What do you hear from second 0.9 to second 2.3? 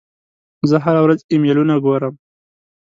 ورځ ایمیلونه ګورم.